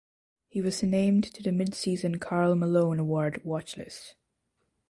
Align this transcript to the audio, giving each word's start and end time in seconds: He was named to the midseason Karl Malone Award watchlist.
He 0.47 0.61
was 0.63 0.81
named 0.81 1.25
to 1.25 1.43
the 1.43 1.51
midseason 1.51 2.19
Karl 2.19 2.55
Malone 2.55 2.97
Award 2.97 3.39
watchlist. 3.45 4.15